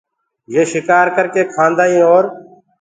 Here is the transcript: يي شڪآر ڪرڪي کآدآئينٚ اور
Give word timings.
يي 0.53 0.61
شڪآر 0.71 1.05
ڪرڪي 1.15 1.41
کآدآئينٚ 1.55 2.07
اور 2.09 2.23